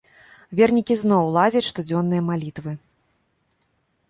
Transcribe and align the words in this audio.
Вернікі 0.59 0.97
зноў 1.03 1.23
ладзяць 1.35 1.63
штодзённыя 1.69 2.21
малітвы. 2.31 2.71